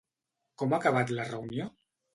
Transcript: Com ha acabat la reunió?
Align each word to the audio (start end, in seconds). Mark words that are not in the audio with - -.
Com 0.61 0.73
ha 0.75 0.79
acabat 0.81 1.15
la 1.21 1.31
reunió? 1.31 1.73